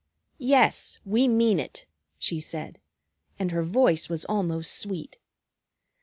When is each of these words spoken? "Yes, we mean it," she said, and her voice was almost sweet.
"Yes, 0.39 0.97
we 1.05 1.27
mean 1.27 1.59
it," 1.59 1.85
she 2.17 2.39
said, 2.39 2.81
and 3.37 3.51
her 3.51 3.61
voice 3.61 4.09
was 4.09 4.25
almost 4.25 4.73
sweet. 4.75 5.19